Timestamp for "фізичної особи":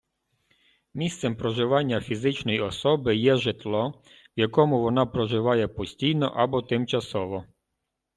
2.01-3.15